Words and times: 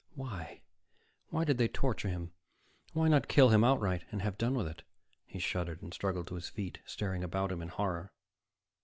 Why? 0.15 0.63
Why 1.29 1.43
did 1.43 1.59
they 1.59 1.67
torture 1.67 2.07
him? 2.09 2.31
Why 2.93 3.07
not 3.07 3.27
kill 3.27 3.49
him 3.49 3.63
outright, 3.63 4.01
have 4.09 4.35
done 4.35 4.55
with 4.55 4.67
it? 4.67 4.81
He 5.27 5.37
shuddered, 5.37 5.83
and 5.83 5.93
struggled 5.93 6.25
to 6.29 6.33
his 6.33 6.49
feet, 6.49 6.79
staring 6.87 7.23
about 7.23 7.51
him 7.51 7.61
in 7.61 7.67
horror. 7.67 8.11